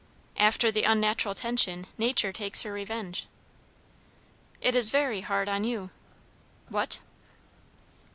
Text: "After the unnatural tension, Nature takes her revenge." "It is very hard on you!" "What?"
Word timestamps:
"After 0.39 0.71
the 0.71 0.81
unnatural 0.81 1.35
tension, 1.35 1.85
Nature 1.95 2.31
takes 2.33 2.63
her 2.63 2.73
revenge." 2.73 3.27
"It 4.59 4.73
is 4.73 4.89
very 4.89 5.21
hard 5.21 5.47
on 5.47 5.63
you!" 5.63 5.91
"What?" 6.69 6.97